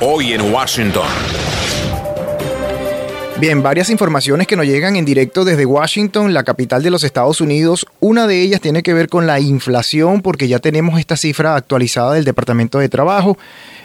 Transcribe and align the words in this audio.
hoy 0.00 0.32
en 0.32 0.52
Washington. 0.52 1.06
Bien, 3.40 3.62
varias 3.62 3.90
informaciones 3.90 4.46
que 4.46 4.54
nos 4.56 4.64
llegan 4.66 4.94
en 4.96 5.04
directo 5.04 5.44
desde 5.44 5.66
Washington, 5.66 6.32
la 6.34 6.44
capital 6.44 6.82
de 6.82 6.90
los 6.90 7.04
Estados 7.04 7.40
Unidos. 7.40 7.86
Una 8.00 8.26
de 8.26 8.42
ellas 8.42 8.60
tiene 8.60 8.82
que 8.82 8.94
ver 8.94 9.08
con 9.08 9.28
la 9.28 9.38
inflación, 9.40 10.22
porque 10.22 10.48
ya 10.48 10.58
tenemos 10.58 10.98
esta 10.98 11.16
cifra 11.16 11.54
actualizada 11.54 12.14
del 12.14 12.24
Departamento 12.24 12.78
de 12.78 12.88
Trabajo. 12.88 13.36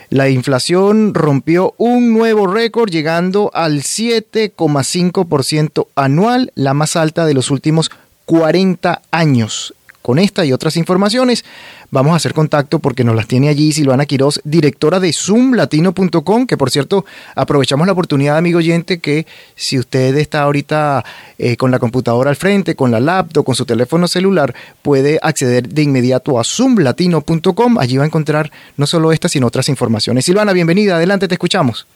La 0.09 0.29
inflación 0.29 1.13
rompió 1.13 1.75
un 1.77 2.13
nuevo 2.13 2.47
récord 2.47 2.89
llegando 2.89 3.51
al 3.53 3.81
7,5% 3.81 5.87
anual, 5.95 6.51
la 6.55 6.73
más 6.73 6.95
alta 6.95 7.25
de 7.25 7.33
los 7.33 7.51
últimos 7.51 7.91
40 8.25 9.01
años. 9.11 9.73
Con 10.03 10.19
esta 10.19 10.43
y 10.43 10.51
otras 10.51 10.75
informaciones 10.75 11.45
vamos 11.89 12.11
a 12.11 12.17
hacer 12.17 12.33
contacto 12.33 12.79
porque 12.79 13.05
nos 13.05 13.15
las 13.15 13.25
tiene 13.25 13.47
allí 13.47 13.71
Silvana 13.71 14.05
Quiroz, 14.05 14.41
directora 14.43 14.99
de 14.99 15.13
zoomlatino.com, 15.13 16.45
que 16.45 16.57
por 16.57 16.69
cierto 16.69 17.05
aprovechamos 17.35 17.87
la 17.87 17.93
oportunidad, 17.93 18.35
amigo 18.35 18.57
oyente, 18.59 18.99
que 18.99 19.25
si 19.55 19.79
usted 19.79 20.17
está 20.17 20.41
ahorita 20.41 21.05
eh, 21.37 21.55
con 21.55 21.71
la 21.71 21.79
computadora 21.79 22.29
al 22.29 22.35
frente, 22.35 22.75
con 22.75 22.91
la 22.91 22.99
laptop, 22.99 23.45
con 23.45 23.55
su 23.55 23.65
teléfono 23.65 24.09
celular, 24.09 24.53
puede 24.81 25.19
acceder 25.21 25.69
de 25.69 25.83
inmediato 25.83 26.37
a 26.37 26.43
zoomlatino.com. 26.43 27.77
Allí 27.77 27.95
va 27.95 28.03
a 28.03 28.07
encontrar 28.07 28.51
no 28.75 28.85
solo 28.85 29.13
estas, 29.13 29.31
sino 29.31 29.47
otras 29.47 29.69
informaciones. 29.69 30.25
Silvana, 30.25 30.51
bienvenida, 30.51 30.97
adelante, 30.97 31.29
te 31.29 31.35
escuchamos. 31.35 31.87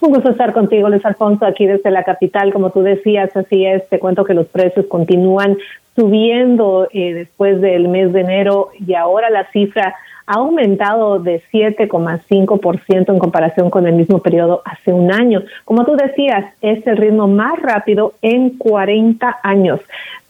Un 0.00 0.12
gusto 0.12 0.30
estar 0.30 0.52
contigo, 0.52 0.88
Luis 0.88 1.04
Alfonso, 1.04 1.46
aquí 1.46 1.66
desde 1.66 1.90
la 1.90 2.02
capital. 2.02 2.52
Como 2.52 2.70
tú 2.70 2.82
decías, 2.82 3.34
así 3.36 3.64
es. 3.64 3.88
Te 3.88 3.98
cuento 3.98 4.24
que 4.24 4.34
los 4.34 4.46
precios 4.48 4.86
continúan 4.86 5.56
subiendo 5.94 6.88
eh, 6.92 7.14
después 7.14 7.60
del 7.60 7.88
mes 7.88 8.12
de 8.12 8.20
enero 8.20 8.70
y 8.78 8.94
ahora 8.94 9.30
la 9.30 9.50
cifra 9.50 9.94
ha 10.26 10.34
aumentado 10.34 11.18
de 11.18 11.42
7,5% 11.52 13.12
en 13.12 13.18
comparación 13.18 13.68
con 13.68 13.86
el 13.86 13.94
mismo 13.94 14.20
periodo 14.20 14.62
hace 14.64 14.92
un 14.92 15.12
año. 15.12 15.42
Como 15.64 15.84
tú 15.84 15.96
decías, 15.96 16.46
es 16.62 16.86
el 16.86 16.96
ritmo 16.96 17.28
más 17.28 17.60
rápido 17.60 18.14
en 18.22 18.56
40 18.56 19.40
años. 19.42 19.80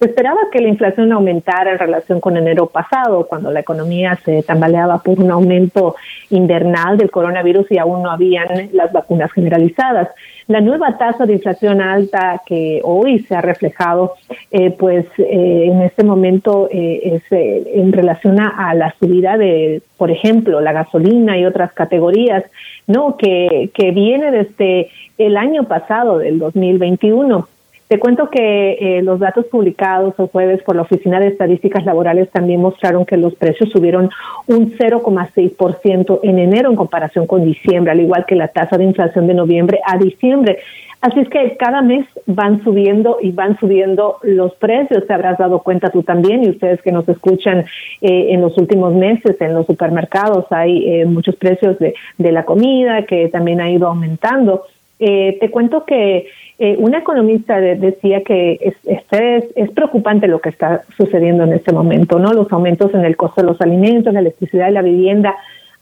Se 0.01 0.06
esperaba 0.06 0.41
que 0.51 0.61
la 0.61 0.69
inflación 0.69 1.12
aumentara 1.12 1.73
en 1.73 1.78
relación 1.78 2.21
con 2.21 2.37
enero 2.37 2.67
pasado, 2.67 3.27
cuando 3.28 3.53
la 3.53 3.61
economía 3.61 4.19
se 4.25 4.43
tambaleaba 4.43 4.99
por 4.99 5.21
un 5.21 5.31
aumento 5.31 5.95
invernal 6.31 6.99
del 6.99 7.12
coronavirus 7.12 7.71
y 7.71 7.78
aún 7.78 8.03
no 8.03 8.11
habían 8.11 8.71
las 8.73 8.93
vacunas 8.93 9.33
generalizadas. 9.33 10.09
La 10.47 10.61
nueva 10.61 10.98
tasa 10.98 11.25
de 11.25 11.34
inflación 11.34 11.81
alta 11.81 12.42
que 12.45 12.81
hoy 12.84 13.20
se 13.20 13.34
ha 13.34 13.41
reflejado, 13.41 14.14
eh, 14.50 14.70
pues 14.70 15.06
eh, 15.17 15.69
en 15.70 15.81
este 15.81 16.05
momento 16.05 16.69
eh, 16.70 17.00
es 17.14 17.23
en 17.31 17.92
relación 17.92 18.39
a, 18.39 18.75
la 18.75 18.95
subida 18.98 19.39
de, 19.39 19.81
por 19.97 20.11
ejemplo, 20.11 20.61
la 20.61 20.72
gasolina 20.72 21.39
y 21.39 21.47
otras 21.47 21.72
categorías, 21.72 22.45
no 22.87 23.17
que, 23.17 23.70
que 23.72 23.92
viene 23.92 24.31
desde 24.31 24.91
el 25.17 25.39
año 25.39 25.65
pasado, 25.65 26.19
del 26.19 26.39
2021. 26.39 27.48
Te 27.89 27.99
cuento 27.99 28.31
que 28.31 28.73
eh, 28.81 29.03
los 29.03 29.21
datos 29.21 29.45
publicados 29.47 30.15
el 30.19 30.29
jueves 30.29 30.63
por 30.63 30.75
la 30.75 30.83
Oficina 30.83 31.21
de 31.21 31.29
Estadísticas 31.29 31.85
Laborales 31.85 32.31
también 32.31 32.61
mostraron 32.61 33.05
que 33.05 33.19
los 33.19 33.35
precios 33.35 33.71
subieron 33.71 34.09
un 34.47 34.73
0,6% 34.73 36.21
en 36.23 36.39
enero 36.39 36.71
en 36.71 36.77
comparación 36.77 37.27
con 37.27 37.45
diciembre, 37.45 37.93
al 37.93 38.01
igual 38.01 38.25
que 38.27 38.37
la 38.37 38.49
tasa 38.49 38.79
de 38.79 38.85
inflación 38.85 39.27
de 39.27 39.35
noviembre 39.35 39.81
a 39.85 39.99
diciembre. 39.99 40.61
Así 41.03 41.21
es 41.21 41.29
que 41.29 41.59
cada 41.59 41.83
mes 41.83 42.07
van 42.25 42.65
subiendo 42.65 43.19
y 43.21 43.31
van 43.31 43.59
subiendo 43.59 44.17
los 44.23 44.55
precios. 44.55 45.07
Te 45.07 45.12
habrás 45.12 45.37
dado 45.37 45.59
cuenta 45.62 45.91
tú 45.91 46.03
también 46.03 46.43
y 46.43 46.49
ustedes 46.49 46.81
que 46.81 46.93
nos 46.93 47.07
escuchan 47.07 47.67
eh, 48.01 48.29
en 48.31 48.41
los 48.41 48.57
últimos 48.57 48.95
meses 48.95 49.39
en 49.41 49.53
los 49.53 49.67
supermercados 49.67 50.47
hay 50.49 50.89
eh, 50.89 51.05
muchos 51.05 51.37
precios 51.37 51.79
de, 51.79 51.95
de 52.17 52.33
la 52.33 52.47
comida 52.47 53.05
que 53.05 53.29
también 53.29 53.61
ha 53.61 53.71
ido 53.71 53.89
aumentando. 53.89 54.65
Eh, 54.98 55.39
te 55.41 55.50
cuento 55.50 55.84
que 55.84 56.28
eh, 56.59 56.77
una 56.78 56.98
economista 56.98 57.61
decía 57.61 58.23
que 58.23 58.59
es, 58.61 58.75
es, 58.84 59.45
es, 59.56 59.70
preocupante 59.70 60.28
lo 60.28 60.41
que 60.41 60.50
está 60.50 60.82
sucediendo 60.97 61.43
en 61.43 61.53
este 61.53 61.72
momento, 61.72 62.19
¿no? 62.21 62.32
Los 62.32 62.53
aumentos 62.53 62.94
en 62.94 63.05
el 63.05 63.16
costo 63.16 63.41
de 63.41 63.49
los 63.49 63.60
alimentos, 63.60 64.15
la 64.15 64.21
electricidad 64.21 64.69
y 64.69 64.72
la 64.72 64.82
vivienda 64.82 65.34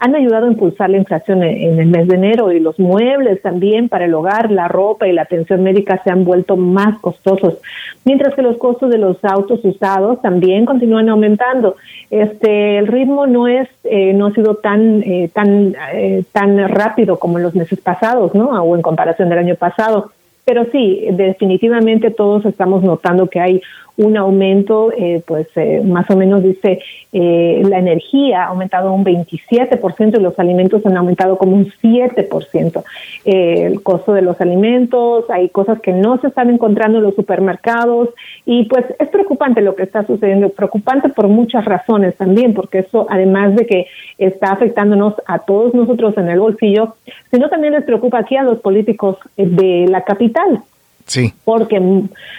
han 0.02 0.16
ayudado 0.16 0.46
a 0.46 0.50
impulsar 0.50 0.90
la 0.90 0.96
inflación 0.96 1.44
en, 1.44 1.78
el 1.78 1.86
mes 1.86 2.08
de 2.08 2.16
enero 2.16 2.50
y 2.50 2.58
los 2.58 2.76
muebles 2.80 3.40
también 3.40 3.88
para 3.88 4.06
el 4.06 4.14
hogar, 4.14 4.50
la 4.50 4.66
ropa 4.66 5.06
y 5.06 5.12
la 5.12 5.22
atención 5.22 5.62
médica 5.62 6.00
se 6.02 6.10
han 6.10 6.24
vuelto 6.24 6.56
más 6.56 6.98
costosos, 6.98 7.58
mientras 8.04 8.34
que 8.34 8.42
los 8.42 8.56
costos 8.56 8.90
de 8.90 8.98
los 8.98 9.24
autos 9.24 9.60
usados 9.64 10.20
también 10.20 10.66
continúan 10.66 11.08
aumentando. 11.08 11.76
Este, 12.10 12.78
el 12.78 12.88
ritmo 12.88 13.28
no 13.28 13.46
es, 13.46 13.68
eh, 13.84 14.12
no 14.12 14.26
ha 14.26 14.32
sido 14.32 14.56
tan, 14.56 15.04
eh, 15.04 15.30
tan, 15.32 15.76
eh, 15.92 16.24
tan 16.32 16.68
rápido 16.68 17.20
como 17.20 17.38
en 17.38 17.44
los 17.44 17.54
meses 17.54 17.78
pasados, 17.78 18.34
¿no? 18.34 18.60
O 18.60 18.74
en 18.74 18.82
comparación 18.82 19.28
del 19.28 19.38
año 19.38 19.54
pasado. 19.54 20.10
Pero 20.44 20.64
sí, 20.72 21.06
definitivamente 21.12 22.10
todos 22.10 22.44
estamos 22.44 22.82
notando 22.82 23.28
que 23.28 23.38
hay 23.38 23.62
un 23.96 24.16
aumento, 24.16 24.92
eh, 24.96 25.22
pues 25.26 25.48
eh, 25.56 25.82
más 25.84 26.10
o 26.10 26.16
menos 26.16 26.42
dice, 26.42 26.80
eh, 27.12 27.62
la 27.68 27.78
energía 27.78 28.44
ha 28.44 28.46
aumentado 28.46 28.92
un 28.92 29.04
27% 29.04 30.18
y 30.18 30.22
los 30.22 30.38
alimentos 30.38 30.84
han 30.86 30.96
aumentado 30.96 31.36
como 31.36 31.56
un 31.56 31.66
7%. 31.82 32.84
el 33.24 33.82
costo 33.82 34.14
de 34.14 34.22
los 34.22 34.40
alimentos, 34.40 35.28
hay 35.30 35.48
cosas 35.50 35.80
que 35.80 35.92
no 35.92 36.18
se 36.20 36.28
están 36.28 36.50
encontrando 36.50 36.98
en 36.98 37.04
los 37.04 37.14
supermercados 37.14 38.08
y 38.46 38.64
pues 38.64 38.84
es 38.98 39.08
preocupante 39.08 39.60
lo 39.60 39.74
que 39.74 39.82
está 39.82 40.06
sucediendo, 40.06 40.48
preocupante 40.48 41.08
por 41.10 41.28
muchas 41.28 41.64
razones 41.64 42.16
también, 42.16 42.54
porque 42.54 42.78
eso 42.80 43.06
además 43.10 43.54
de 43.56 43.66
que 43.66 43.86
está 44.18 44.52
afectándonos 44.52 45.14
a 45.26 45.40
todos 45.40 45.74
nosotros 45.74 46.16
en 46.16 46.28
el 46.28 46.40
bolsillo, 46.40 46.94
sino 47.30 47.48
también 47.48 47.74
les 47.74 47.84
preocupa 47.84 48.18
aquí 48.18 48.36
a 48.36 48.42
los 48.42 48.58
políticos 48.60 49.18
de 49.36 49.86
la 49.88 50.02
capital 50.02 50.62
Sí. 51.12 51.34
Porque, 51.44 51.78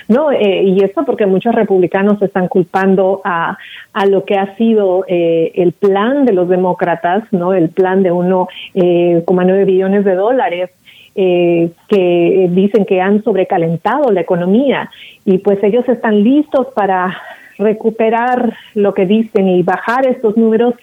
no, 0.07 0.31
eh, 0.31 0.63
y 0.63 0.83
esto 0.83 1.05
porque 1.05 1.27
muchos 1.27 1.53
republicanos 1.53 2.19
están 2.23 2.47
culpando 2.47 3.21
a, 3.23 3.55
a 3.93 4.05
lo 4.07 4.25
que 4.25 4.35
ha 4.35 4.55
sido 4.55 5.05
eh, 5.07 5.51
el 5.53 5.73
plan 5.73 6.25
de 6.25 6.33
los 6.33 6.49
demócratas, 6.49 7.23
¿no? 7.31 7.53
El 7.53 7.69
plan 7.69 8.01
de 8.01 8.11
1,9 8.11 8.49
eh, 8.73 9.65
billones 9.65 10.03
de 10.03 10.15
dólares 10.15 10.71
eh, 11.15 11.69
que 11.87 12.47
dicen 12.49 12.85
que 12.85 12.99
han 12.99 13.23
sobrecalentado 13.23 14.11
la 14.11 14.21
economía 14.21 14.89
y 15.25 15.37
pues 15.37 15.63
ellos 15.63 15.87
están 15.87 16.23
listos 16.23 16.69
para 16.73 17.15
recuperar 17.59 18.57
lo 18.73 18.95
que 18.95 19.05
dicen 19.05 19.47
y 19.47 19.61
bajar 19.61 20.07
estos 20.07 20.35
números 20.35 20.73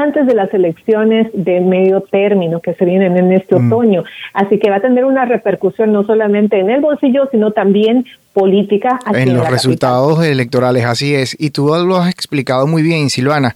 antes 0.00 0.26
de 0.26 0.34
las 0.34 0.52
elecciones 0.54 1.28
de 1.34 1.60
medio 1.60 2.00
término 2.00 2.60
que 2.60 2.74
se 2.74 2.84
vienen 2.84 3.16
en 3.16 3.32
este 3.32 3.56
mm. 3.56 3.66
otoño. 3.72 4.04
Así 4.32 4.58
que 4.58 4.70
va 4.70 4.76
a 4.76 4.80
tener 4.80 5.04
una 5.04 5.24
repercusión 5.24 5.92
no 5.92 6.04
solamente 6.04 6.58
en 6.58 6.70
el 6.70 6.80
bolsillo, 6.80 7.28
sino 7.30 7.50
también 7.50 8.06
política. 8.32 8.98
en 9.12 9.36
los 9.36 9.48
resultados 9.48 10.24
electorales, 10.24 10.84
así 10.84 11.14
es. 11.14 11.36
Y 11.38 11.50
tú 11.50 11.66
lo 11.66 11.96
has 11.96 12.10
explicado 12.10 12.66
muy 12.66 12.82
bien, 12.82 13.10
Silvana. 13.10 13.54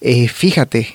Eh, 0.00 0.28
fíjate, 0.28 0.88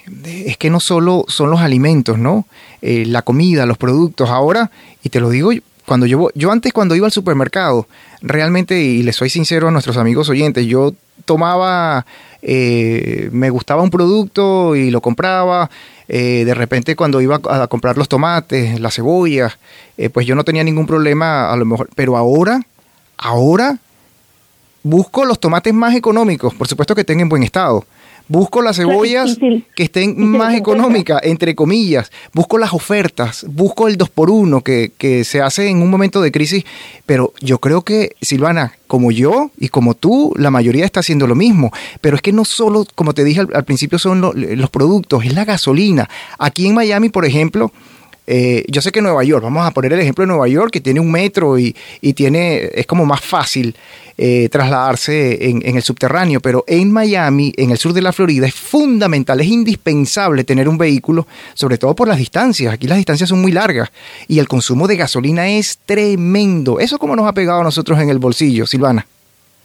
es 0.46 0.58
que 0.58 0.70
no 0.70 0.80
solo 0.80 1.24
son 1.28 1.50
los 1.50 1.62
alimentos, 1.62 2.18
¿no? 2.18 2.46
Eh, 2.82 3.06
la 3.08 3.22
comida, 3.22 3.66
los 3.66 3.78
productos. 3.78 4.30
Ahora, 4.30 4.70
y 5.02 5.10
te 5.10 5.20
lo 5.20 5.30
digo 5.30 5.52
cuando 5.86 6.06
yo, 6.06 6.30
yo 6.36 6.52
antes 6.52 6.74
cuando 6.74 6.96
iba 6.96 7.06
al 7.06 7.14
supermercado, 7.14 7.88
realmente, 8.22 8.78
y 8.82 9.04
les 9.04 9.16
soy 9.16 9.30
sincero 9.30 9.70
a 9.70 9.72
nuestros 9.72 9.96
amigos 9.96 10.28
oyentes, 10.28 10.66
yo 10.66 10.94
tomaba, 11.24 12.06
eh, 12.42 13.30
me 13.32 13.50
gustaba 13.50 13.82
un 13.82 13.90
producto 13.90 14.76
y 14.76 14.92
lo 14.92 15.02
compraba. 15.02 15.70
Eh, 16.10 16.44
de 16.46 16.54
repente 16.54 16.96
cuando 16.96 17.20
iba 17.20 17.40
a 17.50 17.68
comprar 17.68 17.98
los 17.98 18.08
tomates, 18.08 18.80
las 18.80 18.96
cebollas, 18.96 19.58
eh, 19.98 20.10
pues 20.10 20.26
yo 20.26 20.36
no 20.36 20.46
tenía 20.46 20.64
ningún 20.64 20.88
problema 20.88 21.52
a 21.52 21.56
lo 21.58 21.66
mejor. 21.66 21.90
Pero 21.96 22.18
ahora, 22.18 22.62
ahora 23.18 23.78
busco 24.84 25.26
los 25.26 25.40
tomates 25.40 25.74
más 25.74 25.96
económicos, 25.96 26.54
por 26.54 26.68
supuesto 26.68 26.96
que 26.96 27.02
estén 27.02 27.20
en 27.20 27.30
buen 27.30 27.44
estado. 27.44 27.86
Busco 28.28 28.62
las 28.62 28.78
cebollas 28.78 29.38
que 29.76 29.84
estén 29.84 30.30
más 30.30 30.56
económicas, 30.56 31.22
entre 31.24 31.56
comillas. 31.56 32.12
Busco 32.34 32.58
las 32.58 32.74
ofertas, 32.74 33.46
busco 33.50 33.88
el 33.88 33.98
2 33.98 34.10
por 34.10 34.30
1 34.30 34.62
que, 34.62 34.92
que 34.98 35.24
se 35.24 35.42
hace 35.42 35.70
en 35.70 35.82
un 35.82 35.90
momento 35.90 36.22
de 36.22 36.32
crisis. 36.32 36.66
Pero 37.06 37.34
yo 37.42 37.60
creo 37.60 37.84
que, 37.84 38.16
Silvana, 38.22 38.74
como 38.88 39.12
yo 39.12 39.52
y 39.58 39.70
como 39.70 39.94
tú, 39.94 40.34
la 40.38 40.52
mayoría 40.52 40.86
está 40.86 41.00
haciendo 41.00 41.28
lo 41.28 41.36
mismo. 41.36 41.72
Pero 42.02 42.16
es 42.16 42.22
que 42.22 42.34
no 42.34 42.46
solo, 42.46 42.86
como 42.96 43.14
te 43.14 43.24
dije 43.24 43.42
al, 43.54 43.64
principio, 43.66 44.00
son 44.00 44.22
los 44.22 44.70
productos, 44.70 45.26
es 45.26 45.34
la 45.34 45.46
gasolina. 45.46 46.10
Aquí 46.38 46.68
en 46.68 46.74
Miami, 46.74 47.10
por 47.10 47.26
ejemplo, 47.26 47.72
eh, 48.30 48.66
yo 48.68 48.82
sé 48.82 48.92
que 48.92 49.02
Nueva 49.02 49.24
York, 49.24 49.42
vamos 49.42 49.66
a 49.66 49.72
poner 49.72 49.94
el 49.94 50.02
ejemplo 50.02 50.24
de 50.24 50.28
Nueva 50.28 50.50
York, 50.50 50.70
que 50.72 50.82
tiene 50.82 51.00
un 51.00 51.10
metro 51.10 51.58
y, 51.58 51.74
tiene, 52.14 52.70
es 52.74 52.86
como 52.86 53.06
más 53.06 53.22
fácil 53.22 53.74
eh, 54.18 54.50
trasladarse 54.52 55.50
en, 55.50 55.64
el 55.64 55.82
subterráneo, 55.82 56.42
pero 56.42 56.66
en 56.68 56.92
Miami, 56.92 57.54
en 57.56 57.72
el 57.72 57.78
sur 57.78 57.94
de 57.94 58.02
la 58.02 58.12
Florida, 58.12 58.46
es 58.46 58.54
fundamental, 58.54 59.40
es 59.40 59.48
indispensable 59.48 60.44
tener 60.44 60.68
un 60.68 60.78
vehículo, 60.78 61.26
sobre 61.54 61.78
todo 61.78 61.96
por 61.96 62.10
las 62.10 62.18
distancias. 62.18 62.74
Aquí 62.74 62.86
las 62.86 62.98
distancias 62.98 63.30
son 63.30 63.42
muy 63.42 63.54
largas 63.54 63.90
y 64.28 64.40
el 64.40 64.48
consumo 64.48 64.88
de 64.88 64.98
gasolina 64.98 65.48
es 65.48 65.80
tremendo. 65.86 66.82
¿Eso 66.82 67.00
cómo 67.00 67.16
nos 67.16 67.28
ha 67.28 67.34
pegado 67.34 67.62
a 67.62 67.64
nosotros 67.64 67.98
en 68.00 68.10
el 68.10 68.20
bolsillo, 68.20 68.68
Silvana? 68.68 69.08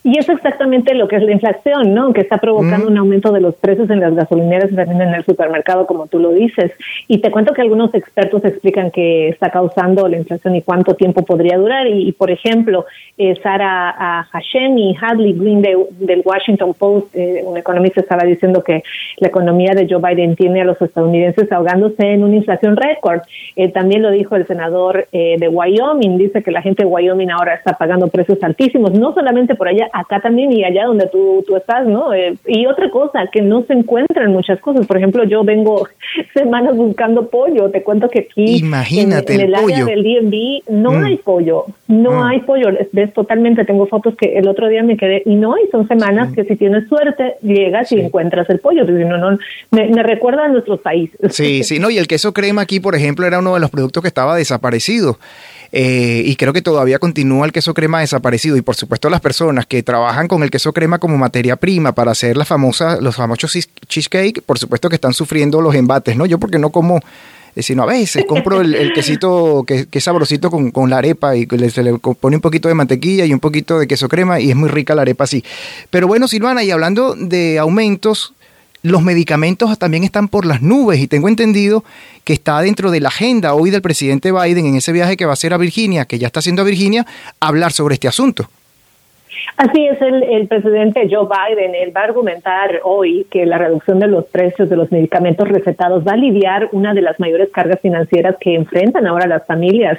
Y 0.04 0.19
es 0.19 0.28
exactamente 0.28 0.94
lo 0.94 1.06
que 1.06 1.16
es 1.16 1.22
la 1.22 1.32
inflación, 1.32 1.94
¿no? 1.94 2.12
Que 2.12 2.22
está 2.22 2.38
provocando 2.38 2.88
un 2.88 2.99
aumento 2.99 3.32
de 3.32 3.40
los 3.40 3.54
precios 3.54 3.88
en 3.90 4.00
las 4.00 4.14
gasolineras 4.14 4.72
y 4.72 4.75
también 4.75 5.02
en 5.02 5.14
el 5.14 5.25
supermercado, 5.25 5.87
como 5.87 6.06
tú 6.08 6.19
lo 6.19 6.31
dices. 6.32 6.72
Y 7.08 7.19
te 7.19 7.31
cuento 7.31 7.52
que 7.54 7.62
algunos 7.62 7.94
expertos 7.94 8.44
explican 8.44 8.90
que 8.90 9.28
está 9.28 9.50
causando 9.50 10.08
la 10.08 10.16
inflación 10.16 10.56
y 10.56 10.62
cuánto 10.62 10.94
tiempo 10.94 11.25
podría 11.25 11.56
durar. 11.56 11.87
Y, 11.87 12.10
por 12.12 12.31
ejemplo, 12.31 12.87
eh, 13.16 13.38
Sara 13.43 14.26
Hashem 14.32 14.76
y 14.78 14.96
Hadley 15.00 15.34
Green 15.34 15.62
del 15.62 16.22
Washington 16.25 16.75
Post, 16.75 17.14
eh, 17.14 17.43
un 17.44 17.56
economista, 17.56 18.00
estaba 18.00 18.25
diciendo 18.25 18.62
que 18.62 18.82
la 19.19 19.28
economía 19.28 19.72
de 19.75 19.87
Joe 19.88 20.00
Biden 20.02 20.37
tiene 20.37 20.62
a 20.62 20.64
los 20.64 20.81
estadounidenses 20.81 21.50
ahogándose 21.52 22.12
en 22.12 22.25
una 22.25 22.37
inflación 22.37 22.76
récord. 22.76 23.20
Eh, 23.56 23.69
también 23.69 24.02
lo 24.02 24.10
dijo 24.10 24.37
el 24.37 24.46
senador 24.46 25.06
eh, 25.12 25.37
de 25.38 25.49
Wyoming, 25.49 26.19
dice 26.19 26.43
que 26.43 26.50
la 26.50 26.62
gente 26.62 26.84
de 26.84 26.88
Wyoming 26.88 27.31
ahora 27.31 27.54
está 27.54 27.75
pagando 27.75 28.08
precios 28.08 28.43
altísimos, 28.43 28.93
no 28.93 29.14
solamente 29.14 29.54
por 29.54 29.69
allá, 29.69 29.88
acá 29.92 30.20
también 30.20 30.52
y 30.52 30.64
allá 30.64 30.86
donde 30.86 31.06
tú, 31.06 31.44
tú 31.46 31.56
estás, 31.56 31.86
¿no? 31.86 32.12
Eh, 32.14 32.34
y 32.46 32.66
otra 32.66 32.90
cosa, 32.90 33.26
que 33.32 33.42
no 33.42 33.64
se 33.64 33.74
encuentran 33.74 34.32
muchas 34.32 34.60
cosas. 34.60 34.86
Por 34.86 34.96
ejemplo, 34.96 35.24
yo 35.24 35.44
vengo 35.44 35.88
semanas 36.34 36.76
buscando 36.76 37.28
pollo. 37.28 37.70
Te 37.70 37.82
cuento 37.82 38.08
que 38.08 38.20
aquí 38.30 38.56
Imagínate 38.56 39.34
en, 39.34 39.40
el, 39.42 39.54
área 39.54 39.84
del 39.84 40.02
DMV 40.02 40.70
no 40.72 40.92
mm. 40.92 41.04
hay 41.04 41.16
pollo, 41.16 41.66
no 41.88 42.12
mm. 42.12 42.22
hay 42.22 42.40
pollo. 42.40 42.68
Ves 42.92 43.12
totalmente, 43.12 43.64
tengo 43.64 43.86
fotos 43.86 44.14
que 44.16 44.38
el 44.38 44.48
otro 44.48 44.68
día 44.68 44.82
me 44.82 44.96
quedé 44.96 45.22
y 45.26 45.34
no, 45.34 45.56
y 45.56 45.68
son 45.70 45.86
semanas 45.88 46.32
que 46.34 46.44
si 46.44 46.56
tienes 46.56 46.88
suerte 46.88 47.34
llegas 47.42 47.92
y 47.92 48.00
encuentras 48.00 48.48
el 48.50 48.58
pollo. 48.58 48.84
no, 48.84 49.18
no, 49.18 49.38
me, 49.70 49.88
me 49.88 50.02
recuerda 50.02 50.46
a 50.46 50.48
nuestros 50.48 50.80
países. 50.80 51.18
Sí, 51.34 51.62
sí, 51.62 51.78
no, 51.78 51.90
y 51.90 51.98
el 51.98 52.06
queso 52.06 52.32
crema 52.32 52.62
aquí, 52.62 52.80
por 52.80 52.94
ejemplo, 52.94 53.26
era 53.26 53.38
uno 53.38 53.54
de 53.54 53.60
los 53.60 53.70
productos 53.70 54.02
que 54.02 54.08
estaba 54.08 54.36
desaparecido. 54.36 55.18
Eh, 55.72 56.22
y 56.26 56.36
creo 56.36 56.52
que 56.52 56.60
todavía 56.60 56.98
continúa 56.98 57.46
el 57.46 57.52
queso 57.52 57.72
crema 57.74 58.00
desaparecido. 58.00 58.56
Y 58.56 58.62
por 58.62 58.76
supuesto 58.76 59.08
las 59.08 59.20
personas 59.20 59.66
que 59.66 59.82
trabajan 59.82 60.28
con 60.28 60.42
el 60.42 60.50
queso 60.50 60.72
crema 60.72 60.98
como 60.98 61.16
materia 61.16 61.56
prima 61.56 61.92
para 61.92 62.12
hacer 62.12 62.36
las 62.36 62.48
famosas, 62.48 63.00
los 63.00 63.16
famosos 63.16 63.56
cheesecake, 63.88 64.42
por 64.42 64.58
supuesto 64.58 64.88
que 64.88 64.96
están 64.96 65.14
sufriendo 65.14 65.60
los 65.60 65.74
embates, 65.74 66.16
¿no? 66.16 66.26
Yo 66.26 66.38
porque 66.38 66.58
no 66.58 66.70
como 66.70 67.00
eh, 67.54 67.62
sino 67.62 67.82
a 67.82 67.86
veces 67.86 68.24
compro 68.26 68.62
el, 68.62 68.92
quesito 68.94 69.64
que, 69.66 69.86
es 69.90 70.04
sabrosito 70.04 70.50
con, 70.50 70.90
la 70.90 70.98
arepa 70.98 71.36
y 71.36 71.46
se 71.70 71.82
le 71.82 71.98
pone 71.98 72.36
un 72.36 72.40
poquito 72.40 72.68
de 72.68 72.75
mantequilla 72.75 73.26
y 73.26 73.34
un 73.34 73.40
poquito 73.40 73.78
de 73.78 73.86
queso 73.86 74.08
crema 74.08 74.40
y 74.40 74.50
es 74.50 74.56
muy 74.56 74.70
rica 74.70 74.94
la 74.94 75.02
arepa 75.02 75.25
así. 75.25 75.44
Pero 75.90 76.06
bueno, 76.06 76.28
Silvana, 76.28 76.62
y 76.62 76.70
hablando 76.70 77.14
de 77.14 77.58
aumentos, 77.58 78.32
los 78.82 79.02
medicamentos 79.02 79.79
también 79.79 80.05
están 80.05 80.29
por 80.29 80.44
las 80.44 80.61
nubes 80.61 81.00
y 81.00 81.06
tengo 81.06 81.29
entendido 81.29 81.84
que 82.25 82.32
está 82.32 82.61
dentro 82.61 82.90
de 82.90 83.00
la 83.00 83.08
agenda 83.08 83.55
hoy 83.55 83.70
del 83.70 83.82
presidente 83.82 84.32
Biden 84.32 84.67
en 84.67 84.76
ese 84.76 84.93
viaje 84.93 85.17
que 85.17 85.25
va 85.25 85.32
a 85.32 85.34
hacer 85.34 85.55
a 85.55 85.58
Virginia, 85.58 86.05
que 86.05 86.19
ya 86.19 86.26
está 86.26 86.40
haciendo 86.40 86.62
a 86.62 86.64
Virginia, 86.64 87.06
hablar 87.40 87.73
sobre 87.73 87.94
este 87.94 88.08
asunto. 88.08 88.49
Así 89.56 89.87
es, 89.87 90.00
el, 90.00 90.23
el, 90.23 90.49
presidente 90.49 91.08
Joe 91.11 91.26
Biden, 91.26 91.75
él 91.75 91.94
va 91.96 92.02
a 92.02 92.05
argumentar 92.05 92.81
hoy 92.84 93.26
que 93.31 93.46
la 93.46 93.58
reducción 93.58 93.99
de 93.99 94.06
los 94.06 94.25
precios 94.26 94.69
de 94.69 94.76
los 94.76 94.90
medicamentos 94.90 95.49
recetados 95.49 96.06
va 96.06 96.12
a 96.12 96.14
aliviar 96.14 96.69
una 96.73 96.94
de 96.94 97.02
las 97.02 97.19
mayores 97.20 97.50
cargas 97.50 97.81
financieras 97.81 98.37
que 98.40 98.55
enfrentan 98.55 99.06
ahora 99.06 99.26
las 99.26 99.46
familias 99.46 99.99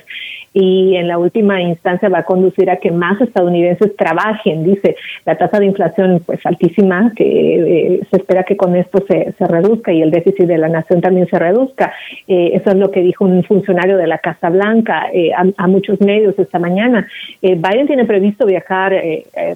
y 0.53 0.95
en 0.95 1.07
la 1.07 1.17
última 1.17 1.61
instancia 1.61 2.09
va 2.09 2.19
a 2.19 2.25
conducir 2.25 2.69
a 2.69 2.77
que 2.77 2.91
más 2.91 3.19
estadounidenses 3.19 3.95
trabajen. 3.95 4.63
Dice 4.63 4.95
la 5.25 5.35
tasa 5.35 5.59
de 5.59 5.65
inflación 5.65 6.21
pues 6.25 6.45
altísima, 6.45 7.11
que 7.15 7.95
eh, 7.95 8.01
se 8.09 8.17
espera 8.17 8.43
que 8.43 8.55
con 8.55 8.75
esto 8.75 9.03
se, 9.07 9.33
se, 9.37 9.47
reduzca 9.47 9.91
y 9.91 10.01
el 10.01 10.11
déficit 10.11 10.45
de 10.45 10.59
la 10.59 10.69
nación 10.69 11.01
también 11.01 11.27
se 11.27 11.39
reduzca. 11.39 11.93
Eh, 12.27 12.51
eso 12.53 12.69
es 12.69 12.75
lo 12.75 12.91
que 12.91 13.01
dijo 13.01 13.25
un 13.25 13.43
funcionario 13.43 13.97
de 13.97 14.05
la 14.05 14.19
Casa 14.19 14.49
Blanca 14.49 15.07
eh, 15.11 15.31
a, 15.35 15.67
muchos 15.67 15.99
medios 16.01 16.37
esta 16.37 16.59
mañana. 16.59 17.07
Biden 17.41 17.87
tiene 17.87 18.05
previsto 18.05 18.45
viajar 18.45 18.93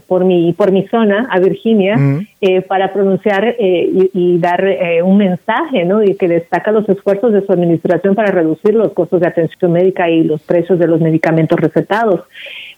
por 0.07 0.25
mi 0.25 0.53
por 0.53 0.71
mi 0.71 0.87
zona 0.87 1.27
a 1.29 1.39
Virginia 1.39 1.95
para 2.67 2.91
pronunciar 2.91 3.55
y, 3.59 4.09
y, 4.13 4.39
dar 4.39 4.63
un 5.03 5.17
mensaje, 5.17 5.85
¿no? 5.85 6.01
Y 6.01 6.15
que 6.15 6.27
destaca 6.27 6.71
los 6.71 6.87
esfuerzos 6.89 7.33
de 7.33 7.45
su 7.45 7.51
administración 7.51 8.15
para 8.15 8.31
reducir 8.31 8.73
los 8.73 8.93
costos 8.93 9.21
de 9.21 9.27
atención 9.27 9.71
médica 9.71 10.09
y 10.09 10.23
los 10.23 10.41
precios 10.41 10.79
de 10.79 10.86
los 10.87 11.01
medicamentos 11.01 11.59
recetados. 11.59 12.21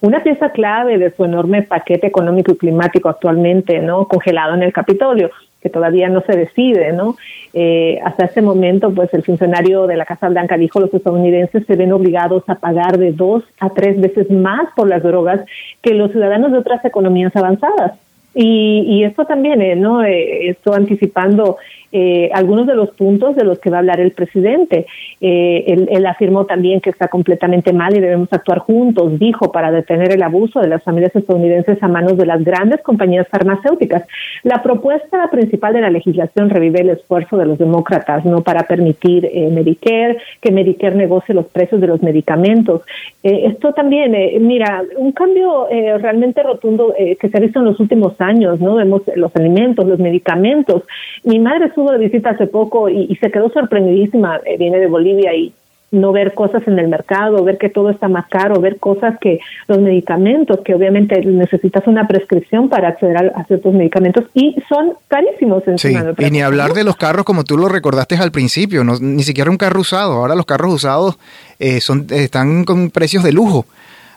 Una 0.02 0.24
pieza 0.24 0.52
clave 0.52 0.98
de 0.98 1.12
su 1.12 1.26
enorme 1.26 1.64
paquete 1.64 2.08
económico 2.08 2.52
y 2.52 2.58
climático 2.58 3.10
actualmente, 3.10 3.80
¿no? 3.80 4.08
Congelado 4.08 4.56
en 4.56 4.64
el 4.64 4.74
Capitolio 4.74 5.30
que 5.62 5.70
todavía 5.70 6.10
no 6.10 6.22
se 6.22 6.36
decide, 6.38 6.94
¿no? 6.94 7.18
Eh, 7.54 8.00
hasta 8.04 8.26
ese 8.26 8.42
momento, 8.42 8.92
pues 8.94 9.14
el 9.14 9.24
funcionario 9.24 9.88
de 9.88 9.98
la 9.98 10.06
Casa 10.06 10.30
Blanca 10.30 10.58
dijo 10.58 10.80
los 10.80 10.94
estadounidenses 10.94 11.66
se 11.66 11.76
ven 11.76 11.92
obligados 11.92 12.44
a 12.48 12.56
pagar 12.56 12.98
de 12.98 13.12
dos 13.12 13.44
a 13.60 13.70
tres 13.70 14.00
veces 14.00 14.30
más 14.32 14.70
por 14.76 14.88
las 14.88 15.04
drogas 15.04 15.42
que 15.82 15.94
los 15.94 16.12
ciudadanos 16.12 16.52
de 16.52 16.60
otras 16.60 16.84
economías 16.86 17.36
avanzadas. 17.36 17.94
Y, 18.34 18.86
y 18.88 19.04
esto 19.04 19.26
también, 19.26 19.62
eh, 19.62 19.76
¿no? 19.76 20.04
Eh, 20.04 20.50
esto 20.50 20.74
anticipando 20.74 21.58
eh, 21.92 22.30
algunos 22.34 22.68
de 22.68 22.76
los 22.76 22.92
puntos 22.92 23.36
de 23.36 23.44
los 23.44 23.60
que 23.60 23.72
va 23.72 23.78
a 23.78 23.80
hablar 23.80 24.00
el 24.00 24.12
presidente. 24.12 24.86
Eh, 25.22 25.88
él, 25.90 26.06
afirmó 26.06 26.46
también 26.46 26.82
que 26.82 26.90
está 26.90 27.08
completamente 27.08 27.72
mal 27.74 27.96
y 27.96 28.00
debemos 28.00 28.30
actuar 28.32 28.60
juntos, 28.60 29.18
dijo, 29.20 29.52
para 29.52 29.72
detener 29.72 30.12
el 30.12 30.24
abuso 30.24 30.60
de 30.60 30.68
las 30.68 30.84
familias 30.84 31.16
estadounidenses 31.16 31.82
a 31.82 31.88
manos 31.88 32.18
de 32.18 32.26
las 32.26 32.44
grandes 32.44 32.82
compañías 32.82 33.28
farmacéuticas. 33.28 34.06
La 34.44 34.62
propuesta 34.62 35.30
principal 35.32 35.74
de 35.74 35.82
la 35.82 35.90
legislación 35.90 36.50
revive 36.50 36.82
el 36.82 36.90
esfuerzo 36.90 37.38
de 37.38 37.46
los 37.46 37.58
demócratas 37.58 38.26
no 38.26 38.42
para 38.42 38.64
permitir 38.64 39.26
eh, 39.26 39.50
Medicare, 39.52 40.18
que 40.42 40.52
Medicare 40.52 40.96
negocie 40.96 41.36
los 41.36 41.48
precios 41.48 41.82
de 41.82 41.88
los 41.88 42.02
medicamentos. 42.02 42.82
esto 43.24 43.74
también, 43.74 44.12
mira, 44.46 44.84
un 44.98 45.12
cambio 45.12 45.68
realmente 45.70 46.42
rotundo 46.44 46.94
que 46.98 47.30
se 47.30 47.38
ha 47.38 47.42
visto 47.42 47.60
en 47.60 47.66
los 47.66 47.80
últimos 47.80 48.20
años, 48.20 48.60
¿no? 48.60 48.76
Vemos 48.76 49.04
los 49.16 49.36
alimentos, 49.36 49.88
los 49.88 50.00
medicamentos. 50.00 50.84
Mi 51.24 51.40
madre 51.40 51.70
estuvo 51.80 51.92
de 51.94 52.06
visita 52.06 52.32
hace 52.32 52.48
poco 52.48 52.90
y, 52.90 53.16
se 53.22 53.32
quedó 53.32 53.50
sorprendidísima, 53.50 54.42
eh, 54.46 54.58
viene 54.58 54.80
de 54.80 54.88
Bolivia 54.88 55.34
y 55.34 55.54
no 55.92 56.12
ver 56.12 56.34
cosas 56.34 56.62
en 56.68 56.78
el 56.78 56.90
mercado, 56.90 57.44
ver 57.44 57.58
que 57.58 57.70
todo 57.70 57.90
está 57.90 58.10
más 58.10 58.28
caro, 58.28 58.60
ver 58.60 58.78
cosas 58.78 59.18
que 59.20 59.40
los 59.68 59.80
medicamentos, 59.80 60.60
que 60.64 60.76
obviamente 60.76 61.20
necesitas 61.22 61.88
una 61.88 62.06
prescripción 62.06 62.68
para 62.70 62.90
acceder 62.90 63.32
a, 63.34 63.44
ciertos 63.46 63.74
medicamentos 63.74 64.26
y 64.34 64.56
son 64.68 64.94
carísimos. 65.08 65.66
En 65.68 65.80
sí, 65.80 65.96
y 66.18 66.32
ni 66.32 66.42
hablar 66.42 66.74
de 66.74 66.84
los 66.84 66.98
carros 66.98 67.24
como 67.24 67.44
tú 67.44 67.58
lo 67.58 67.70
recordaste 67.70 68.18
al 68.18 68.32
principio, 68.32 68.84
no, 68.84 69.00
ni 69.00 69.24
siquiera 69.24 69.50
un 69.50 69.58
carro 69.58 69.80
usado, 69.80 70.14
ahora 70.14 70.36
los 70.36 70.46
carros 70.46 70.74
usados 70.74 71.18
eh, 71.60 71.80
son, 71.80 72.06
están 72.12 72.66
con 72.66 72.92
precios 72.92 73.24
de 73.24 73.32
lujo. 73.32 73.66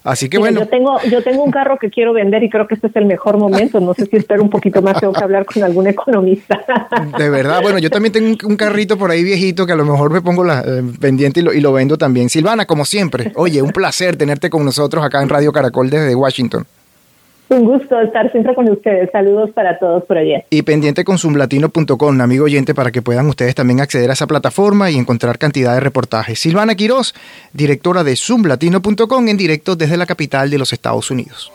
Así 0.05 0.29
que 0.29 0.39
bueno. 0.39 0.61
Yo 0.61 0.69
tengo, 0.69 1.01
yo 1.11 1.23
tengo 1.23 1.45
un 1.45 1.51
carro 1.51 1.79
que 1.79 1.91
quiero 1.91 2.13
vender 2.13 2.43
y 2.43 2.51
creo 2.51 2.67
que 2.67 2.75
este 2.75 2.89
es 2.89 2.97
el 2.97 3.07
mejor 3.07 3.39
momento. 3.39 3.81
No 3.81 3.95
sé 3.95 4.07
si 4.07 4.17
espero 4.17 4.43
un 4.43 4.51
poquito 4.51 4.83
más, 4.83 4.99
tengo 5.01 5.13
que 5.13 5.23
hablar 5.23 5.45
con 5.45 5.63
algún 5.63 5.87
economista. 5.87 6.65
De 7.19 7.31
verdad, 7.31 7.63
bueno, 7.63 7.79
yo 7.79 7.91
también 7.91 8.13
tengo 8.13 8.37
un, 8.47 8.57
carrito 8.57 8.97
por 8.97 9.11
ahí 9.11 9.23
viejito 9.23 9.67
que 9.67 9.73
a 9.73 9.77
lo 9.77 9.85
mejor 9.85 10.11
me 10.11 10.21
pongo 10.21 10.45
la, 10.45 10.61
eh, 10.61 10.83
pendiente 11.01 11.41
y 11.41 11.43
lo, 11.43 11.53
y 11.53 11.61
lo 11.61 11.73
vendo 11.73 11.97
también. 11.99 12.29
Silvana, 12.29 12.67
como 12.67 12.85
siempre, 12.85 13.33
oye, 13.37 13.63
un 13.63 13.71
placer 13.71 14.17
tenerte 14.17 14.51
con 14.51 14.65
nosotros 14.65 15.05
acá 15.05 15.23
en 15.23 15.29
Radio 15.29 15.53
Caracol 15.53 15.91
desde 15.91 16.15
Washington. 16.15 16.67
Un 17.53 17.67
gusto 17.67 18.01
estar 18.01 18.31
siempre 18.33 18.55
con 18.55 18.69
ustedes. 18.71 19.11
Saludos 19.13 19.51
para 19.51 19.79
todos 19.79 20.05
por 20.05 20.17
allá. 20.17 20.43
Y 20.49 20.63
pendiente 20.63 21.05
con 21.05 21.19
zoomlatino.com, 21.19 22.21
amigo 22.21 22.47
oyente, 22.47 22.75
para 22.75 22.91
que 22.91 23.03
puedan 23.03 23.27
ustedes 23.29 23.55
también 23.55 23.81
acceder 23.81 24.09
a 24.09 24.15
esa 24.15 24.27
plataforma 24.27 24.91
y 24.91 24.97
encontrar 24.97 25.39
cantidad 25.39 25.75
de 25.75 25.81
reportajes. 25.81 26.41
Silvana 26.41 26.75
Quiroz, 26.75 27.15
directora 27.53 28.05
de 28.05 28.17
zoomlatino.com, 28.17 29.29
en 29.29 29.37
directo 29.37 29.77
desde 29.77 29.99
la 29.99 30.07
capital 30.07 30.49
de 30.49 30.59
los 30.59 30.73
Estados 30.73 31.11
Unidos. 31.11 31.51